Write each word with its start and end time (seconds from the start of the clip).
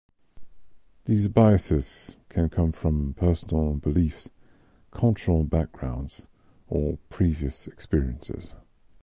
These 1.05 1.27
biases 1.27 2.15
can 2.27 2.49
come 2.49 2.71
from 2.71 3.13
personal 3.13 3.73
beliefs, 3.75 4.31
cultural 4.89 5.43
backgrounds, 5.43 6.25
or 6.67 6.97
previous 7.09 7.67
experiences. 7.67 8.55